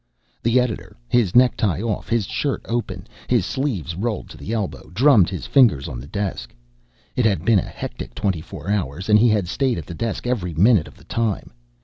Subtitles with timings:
[0.41, 5.29] The editor, his necktie off, his shirt open, his sleeves rolled to the elbow, drummed
[5.29, 6.55] his fingers on the desk.
[7.15, 10.25] It had been a hectic twenty four hours and he had stayed at the desk
[10.25, 11.51] every minute of the time.